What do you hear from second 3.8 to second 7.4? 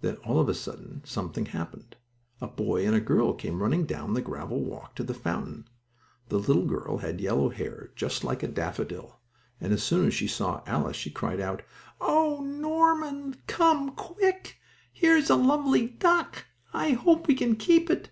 down the gravel walk to the fountain. The little girl had